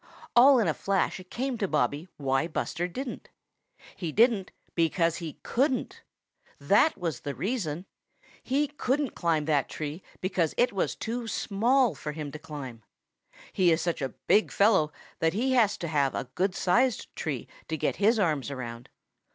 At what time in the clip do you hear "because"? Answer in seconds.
4.73-5.17, 10.19-10.55